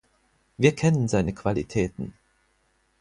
Wir 0.57 0.75
kennen 0.75 1.07
seine 1.07 1.31
Qualitäten. 1.31 2.13